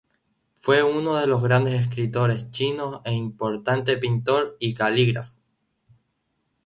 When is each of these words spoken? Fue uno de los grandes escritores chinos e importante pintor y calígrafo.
Fue 0.55 0.81
uno 0.81 1.17
de 1.17 1.27
los 1.27 1.43
grandes 1.43 1.79
escritores 1.79 2.49
chinos 2.49 3.01
e 3.05 3.13
importante 3.13 3.97
pintor 3.97 4.57
y 4.59 4.73
calígrafo. 4.73 5.35